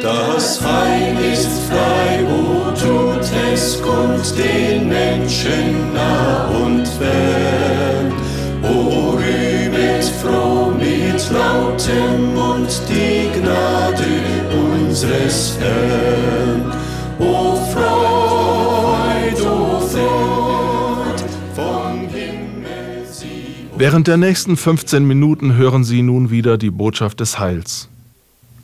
[0.00, 8.10] Das Heil ist frei, o tut es kund den Menschen nah und fern.
[8.62, 14.02] O rühmet froh mit lautem Mund die Gnade
[14.50, 16.72] unseres Herrn.
[17.18, 21.22] O Freud, o Freud,
[21.54, 23.68] vom Himmel sie.
[23.76, 27.91] Während der nächsten 15 Minuten hören Sie nun wieder die Botschaft des Heils.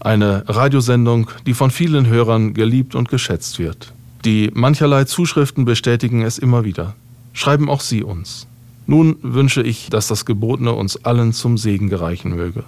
[0.00, 3.92] Eine Radiosendung, die von vielen Hörern geliebt und geschätzt wird.
[4.24, 6.94] Die mancherlei Zuschriften bestätigen es immer wieder.
[7.32, 8.46] Schreiben auch Sie uns.
[8.86, 12.64] Nun wünsche ich, dass das Gebotene uns allen zum Segen gereichen möge.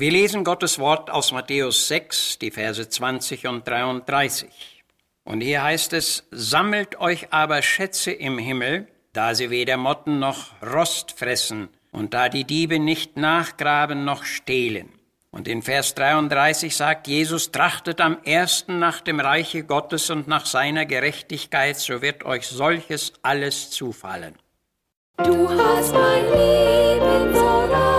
[0.00, 4.48] Wir lesen Gottes Wort aus Matthäus 6, die Verse 20 und 33.
[5.24, 10.52] Und hier heißt es, sammelt euch aber Schätze im Himmel, da sie weder Motten noch
[10.62, 14.88] Rost fressen und da die Diebe nicht nachgraben noch stehlen.
[15.32, 20.46] Und in Vers 33 sagt Jesus, trachtet am ersten nach dem Reiche Gottes und nach
[20.46, 24.36] seiner Gerechtigkeit, so wird euch solches alles zufallen.
[25.16, 27.97] Du hast mein Leben so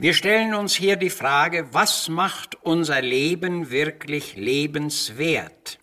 [0.00, 5.78] Wir stellen uns hier die Frage, was macht unser Leben wirklich lebenswert?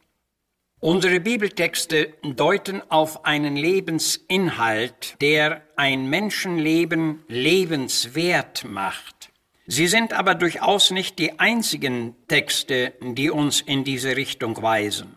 [0.79, 9.31] Unsere Bibeltexte deuten auf einen Lebensinhalt, der ein Menschenleben lebenswert macht.
[9.67, 15.16] Sie sind aber durchaus nicht die einzigen Texte, die uns in diese Richtung weisen.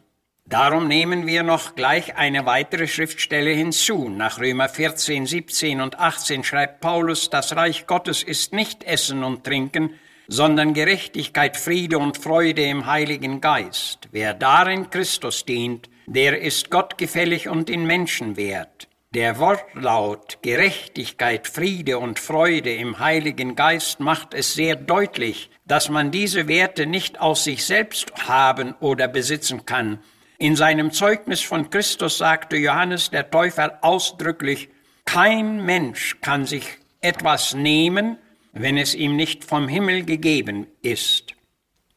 [0.51, 4.09] Darum nehmen wir noch gleich eine weitere Schriftstelle hinzu.
[4.09, 9.45] Nach Römer 14, 17 und 18 schreibt Paulus, das Reich Gottes ist nicht Essen und
[9.45, 9.95] Trinken,
[10.27, 14.09] sondern Gerechtigkeit, Friede und Freude im Heiligen Geist.
[14.11, 18.89] Wer darin Christus dient, der ist gottgefällig und in Menschen wert.
[19.15, 26.11] Der Wortlaut Gerechtigkeit, Friede und Freude im Heiligen Geist macht es sehr deutlich, dass man
[26.11, 30.01] diese Werte nicht aus sich selbst haben oder besitzen kann,
[30.41, 34.71] in seinem Zeugnis von Christus sagte Johannes der Täufer ausdrücklich,
[35.05, 36.65] kein Mensch kann sich
[37.03, 38.17] etwas nehmen,
[38.53, 41.35] wenn es ihm nicht vom Himmel gegeben ist.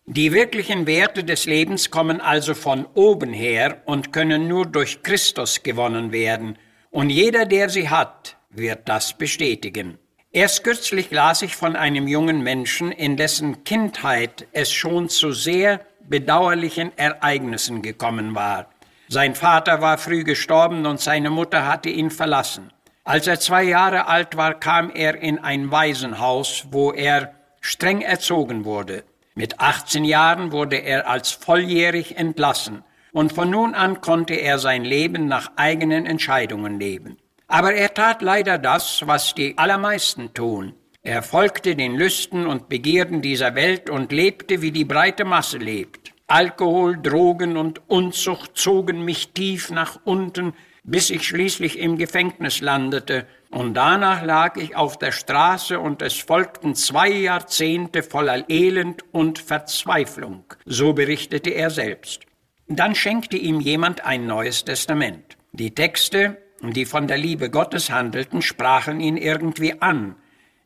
[0.05, 5.63] Die wirklichen Werte des Lebens kommen also von oben her und können nur durch Christus
[5.63, 6.57] gewonnen werden.
[6.91, 9.97] Und jeder, der sie hat, wird das bestätigen.
[10.33, 15.79] Erst kürzlich las ich von einem jungen Menschen, in dessen Kindheit es schon zu sehr
[16.07, 18.67] bedauerlichen Ereignissen gekommen war.
[19.09, 22.71] Sein Vater war früh gestorben und seine Mutter hatte ihn verlassen.
[23.03, 28.65] Als er zwei Jahre alt war, kam er in ein Waisenhaus, wo er streng erzogen
[28.65, 29.03] wurde.
[29.35, 34.83] Mit 18 Jahren wurde er als volljährig entlassen und von nun an konnte er sein
[34.83, 37.17] Leben nach eigenen Entscheidungen leben.
[37.47, 40.73] Aber er tat leider das, was die allermeisten tun.
[41.05, 46.13] Er folgte den Lüsten und Begierden dieser Welt und lebte, wie die breite Masse lebt.
[46.27, 50.53] Alkohol, Drogen und Unzucht zogen mich tief nach unten,
[50.85, 56.15] bis ich schließlich im Gefängnis landete, und danach lag ich auf der Straße und es
[56.15, 62.21] folgten zwei Jahrzehnte voller Elend und Verzweiflung, so berichtete er selbst.
[62.67, 65.37] Dann schenkte ihm jemand ein neues Testament.
[65.51, 70.15] Die Texte, die von der Liebe Gottes handelten, sprachen ihn irgendwie an.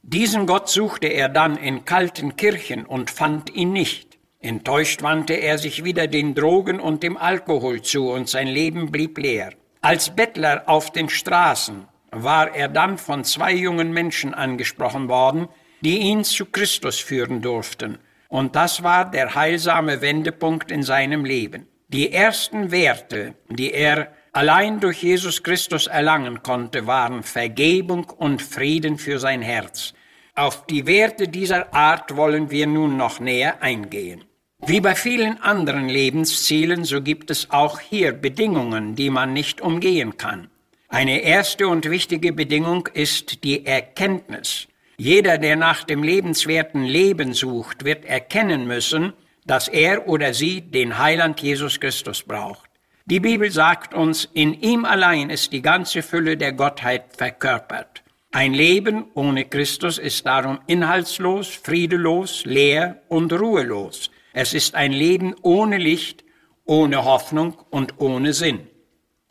[0.02, 4.18] Diesen Gott suchte er dann in kalten Kirchen und fand ihn nicht.
[4.40, 9.18] Enttäuscht wandte er sich wieder den Drogen und dem Alkohol zu und sein Leben blieb
[9.18, 9.54] leer.
[9.82, 15.48] Als Bettler auf den Straßen war er dann von zwei jungen Menschen angesprochen worden,
[15.82, 17.98] die ihn zu Christus führen durften.
[18.30, 21.68] Und das war der heilsame Wendepunkt in seinem Leben.
[21.90, 29.00] Die ersten Werte, die er allein durch Jesus Christus erlangen konnte, waren Vergebung und Frieden
[29.00, 29.96] für sein Herz.
[30.36, 34.26] Auf die Werte dieser Art wollen wir nun noch näher eingehen.
[34.64, 40.18] Wie bei vielen anderen Lebenszielen, so gibt es auch hier Bedingungen, die man nicht umgehen
[40.18, 40.52] kann.
[40.88, 44.68] Eine erste und wichtige Bedingung ist die Erkenntnis.
[44.98, 49.14] Jeder, der nach dem lebenswerten Leben sucht, wird erkennen müssen,
[49.48, 52.67] dass er oder sie den Heiland Jesus Christus braucht.
[53.10, 58.04] Die Bibel sagt uns, in ihm allein ist die ganze Fülle der Gottheit verkörpert.
[58.34, 64.12] Ein Leben ohne Christus ist darum inhaltslos, friedelos, leer und ruhelos.
[64.34, 66.26] Es ist ein Leben ohne Licht,
[66.66, 68.68] ohne Hoffnung und ohne Sinn.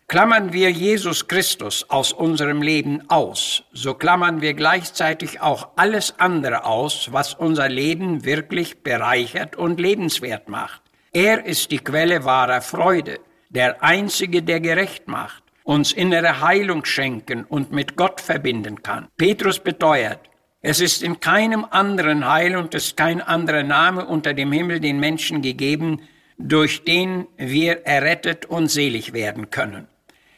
[0.09, 6.65] Klammern wir Jesus Christus aus unserem Leben aus, so klammern wir gleichzeitig auch alles andere
[6.65, 10.81] aus, was unser Leben wirklich bereichert und lebenswert macht.
[11.13, 13.19] Er ist die Quelle wahrer Freude,
[13.57, 19.09] der Einzige, der gerecht macht, uns innere Heilung schenken und mit Gott verbinden kann.
[19.17, 20.21] Petrus beteuert,
[20.61, 24.81] es ist in keinem anderen Heil und es ist kein anderer Name unter dem Himmel
[24.81, 26.03] den Menschen gegeben,
[26.37, 29.89] durch den wir errettet und selig werden können.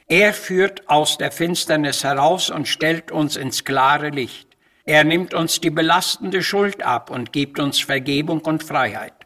[0.07, 4.57] Er führt aus der Finsternis heraus und stellt uns ins klare Licht.
[4.85, 9.18] Er nimmt uns die belastende Schuld ab und gibt uns Vergebung und Freiheit.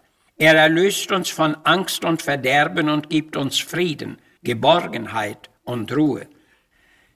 [0.42, 6.26] Er erlöst uns von Angst und Verderben und gibt uns Frieden, Geborgenheit und Ruhe.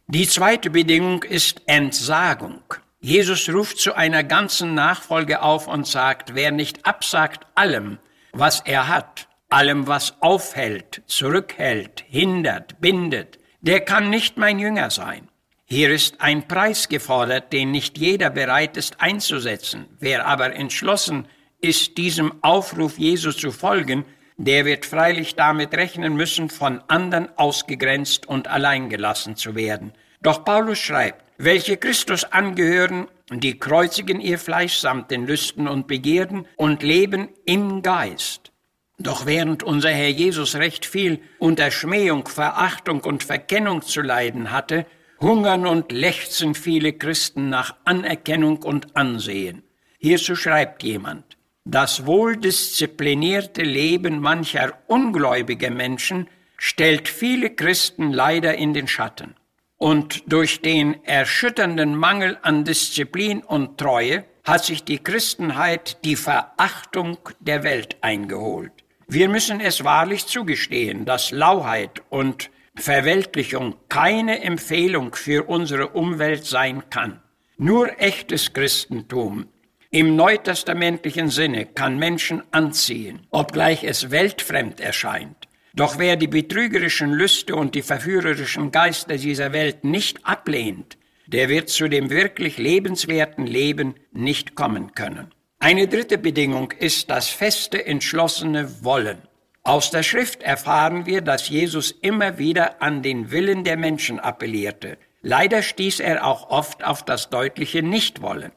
[0.06, 2.62] Die zweite Bedingung ist Entsagung.
[3.00, 7.98] Jesus ruft zu einer ganzen Nachfolge auf und sagt, wer nicht absagt allem,
[8.32, 15.26] was er hat, allem, was aufhält, zurückhält, hindert, bindet, der kann nicht mein Jünger sein.
[15.64, 19.86] Hier ist ein Preis gefordert, den nicht jeder bereit ist einzusetzen.
[19.98, 21.26] Wer aber entschlossen
[21.60, 24.04] ist, diesem Aufruf Jesu zu folgen,
[24.36, 29.92] der wird freilich damit rechnen müssen, von anderen ausgegrenzt und alleingelassen zu werden.
[30.20, 36.46] Doch Paulus schreibt, welche Christus angehören, die kreuzigen ihr Fleisch samt den Lüsten und Begierden
[36.56, 38.52] und leben im Geist.
[38.98, 44.86] Doch während unser Herr Jesus recht viel unter Schmähung, Verachtung und Verkennung zu leiden hatte,
[45.20, 49.62] hungern und lechzen viele Christen nach Anerkennung und Ansehen.
[49.98, 51.35] Hierzu schreibt jemand,
[51.66, 59.34] das wohldisziplinierte Leben mancher ungläubiger Menschen stellt viele Christen leider in den Schatten.
[59.76, 67.18] Und durch den erschütternden Mangel an Disziplin und Treue hat sich die Christenheit die Verachtung
[67.40, 68.72] der Welt eingeholt.
[69.08, 76.88] Wir müssen es wahrlich zugestehen, dass Lauheit und Verweltlichung keine Empfehlung für unsere Umwelt sein
[76.90, 77.20] kann.
[77.58, 79.48] Nur echtes Christentum
[79.90, 85.48] im neutestamentlichen Sinne kann Menschen anziehen, obgleich es weltfremd erscheint.
[85.74, 91.68] Doch wer die betrügerischen Lüste und die verführerischen Geister dieser Welt nicht ablehnt, der wird
[91.68, 95.34] zu dem wirklich lebenswerten Leben nicht kommen können.
[95.58, 99.18] Eine dritte Bedingung ist das feste, entschlossene Wollen.
[99.62, 104.96] Aus der Schrift erfahren wir, dass Jesus immer wieder an den Willen der Menschen appellierte.
[105.22, 108.52] Leider stieß er auch oft auf das deutliche Nichtwollen.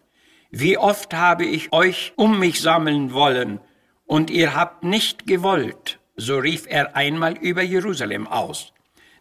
[0.51, 3.59] Wie oft habe ich euch um mich sammeln wollen,
[4.05, 8.73] und ihr habt nicht gewollt, so rief er einmal über Jerusalem aus.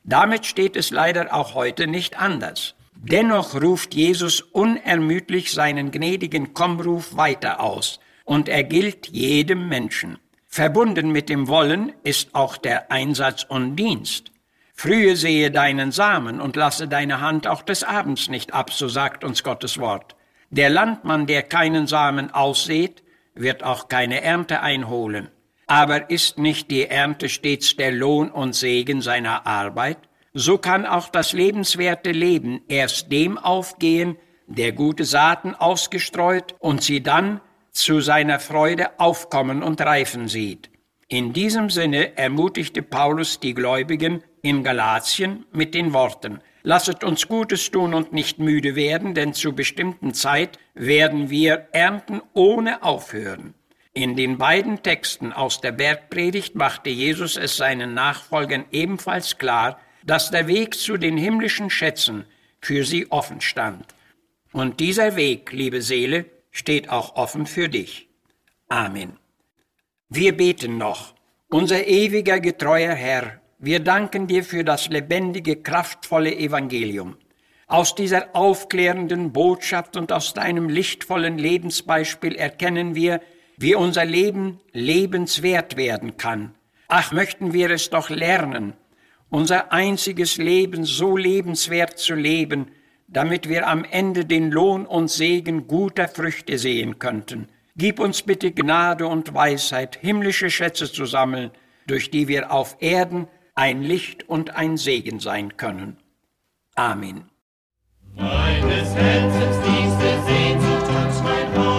[0.04, 2.75] Damit steht es leider auch heute nicht anders.
[2.94, 10.18] Dennoch ruft Jesus unermüdlich seinen gnädigen Kommruf weiter aus, und er gilt jedem Menschen.
[10.47, 14.32] Verbunden mit dem Wollen ist auch der Einsatz und Dienst.
[14.73, 19.25] Frühe sehe deinen Samen und lasse deine Hand auch des Abends nicht ab, so sagt
[19.25, 20.16] uns Gottes Wort.
[20.50, 23.02] Der Landmann, der keinen Samen aussät,
[23.35, 25.28] wird auch keine Ernte einholen.
[25.67, 29.99] Aber ist nicht die Ernte stets der Lohn und Segen seiner Arbeit?
[30.33, 37.02] So kann auch das lebenswerte Leben erst dem aufgehen, der gute Saaten ausgestreut und sie
[37.02, 40.71] dann zu seiner Freude aufkommen und reifen sieht.
[41.09, 47.70] In diesem Sinne ermutigte Paulus die Gläubigen in Galatien mit den Worten, Lasset uns Gutes
[47.70, 53.54] tun und nicht müde werden, denn zu bestimmten Zeit werden wir ernten ohne aufhören.
[53.94, 60.30] In den beiden Texten aus der Bergpredigt machte Jesus es seinen Nachfolgern ebenfalls klar, dass
[60.30, 62.26] der Weg zu den himmlischen Schätzen
[62.60, 63.87] für sie offen stand.
[64.52, 68.10] Und dieser Weg, liebe Seele, steht auch offen für dich.
[68.68, 69.16] Amen.
[70.10, 71.14] Wir beten noch.
[71.48, 77.16] Unser ewiger, getreuer Herr, wir danken dir für das lebendige, kraftvolle Evangelium.
[77.66, 83.20] Aus dieser aufklärenden Botschaft und aus deinem lichtvollen Lebensbeispiel erkennen wir,
[83.56, 86.54] wie unser Leben lebenswert werden kann.
[86.86, 88.74] Ach, möchten wir es doch lernen,
[89.28, 92.70] unser einziges Leben so lebenswert zu leben,
[93.08, 97.48] damit wir am Ende den Lohn und Segen guter Früchte sehen könnten.
[97.76, 101.50] Gib uns bitte Gnade und Weisheit, himmlische Schätze zu sammeln,
[101.86, 103.26] durch die wir auf Erden
[103.58, 105.96] ein Licht und ein Segen sein können.
[106.76, 107.24] Amen.
[108.14, 111.77] Meines Herzens diese Sehnsucht und mein Hoffen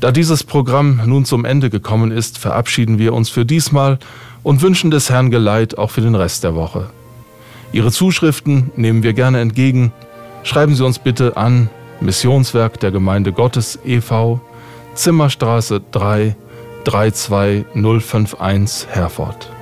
[0.00, 3.98] Da dieses Programm nun zum Ende gekommen ist, verabschieden wir uns für diesmal
[4.42, 6.88] und wünschen des Herrn Geleit auch für den Rest der Woche.
[7.72, 9.92] Ihre Zuschriften nehmen wir gerne entgegen.
[10.42, 11.68] Schreiben Sie uns bitte an
[12.00, 14.40] Missionswerk der Gemeinde Gottes e.V.,
[14.94, 16.34] Zimmerstraße 3,
[16.84, 19.52] 32051 Herford.